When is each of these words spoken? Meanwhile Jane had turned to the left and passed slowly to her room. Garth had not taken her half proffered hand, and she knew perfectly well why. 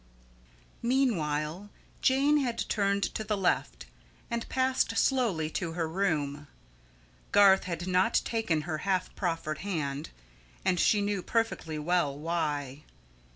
Meanwhile 0.81 1.69
Jane 2.01 2.37
had 2.37 2.57
turned 2.67 3.03
to 3.13 3.23
the 3.23 3.37
left 3.37 3.85
and 4.31 4.49
passed 4.49 4.97
slowly 4.97 5.47
to 5.51 5.73
her 5.73 5.87
room. 5.87 6.47
Garth 7.31 7.65
had 7.65 7.85
not 7.87 8.19
taken 8.25 8.61
her 8.61 8.79
half 8.79 9.13
proffered 9.15 9.59
hand, 9.59 10.09
and 10.65 10.79
she 10.79 11.01
knew 11.01 11.21
perfectly 11.21 11.77
well 11.77 12.17
why. 12.17 12.81